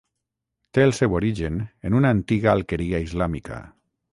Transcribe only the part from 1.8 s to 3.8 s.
en una antiga alqueria islàmica.